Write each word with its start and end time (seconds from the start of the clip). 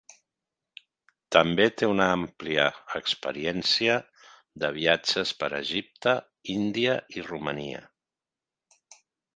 També 1.35 1.67
té 1.81 1.89
una 1.91 2.07
àmplia 2.13 2.65
experiència 3.01 3.99
de 4.65 4.73
viatges 4.81 5.35
per 5.43 5.53
Egipte, 5.61 6.17
Índia 6.59 7.01
i 7.19 7.29
Romania. 7.33 7.87